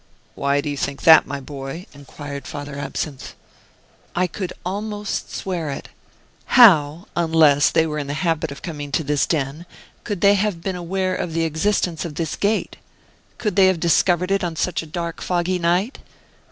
"Why 0.33 0.61
do 0.61 0.69
you 0.71 0.77
think 0.77 1.03
that, 1.03 1.27
my 1.27 1.39
boy?" 1.39 1.85
inquired 1.93 2.47
Father 2.47 2.75
Absinthe. 2.75 3.35
"I 4.15 4.25
could 4.25 4.51
almost 4.65 5.31
swear 5.31 5.69
it. 5.69 5.89
How, 6.57 7.05
unless 7.15 7.69
they 7.69 7.85
were 7.85 7.99
in 7.99 8.07
the 8.07 8.15
habit 8.15 8.49
of 8.51 8.63
coming 8.63 8.91
to 8.93 9.03
this 9.03 9.27
den, 9.27 9.67
could 10.03 10.21
they 10.21 10.33
have 10.33 10.59
been 10.63 10.75
aware 10.75 11.15
of 11.15 11.33
the 11.33 11.43
existence 11.43 12.03
of 12.03 12.15
this 12.15 12.35
gate? 12.35 12.77
Could 13.37 13.55
they 13.55 13.67
have 13.67 13.79
discovered 13.79 14.31
it 14.31 14.43
on 14.43 14.55
such 14.55 14.81
a 14.81 14.87
dark, 14.87 15.21
foggy 15.21 15.59
night? 15.59 15.99